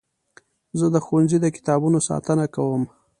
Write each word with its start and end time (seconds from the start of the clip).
زه 0.79 0.85
د 0.95 0.97
ښوونځي 1.05 1.37
د 1.41 1.47
کتابونو 1.55 1.97
ساتنه 2.09 2.45
کوم. 2.55 2.83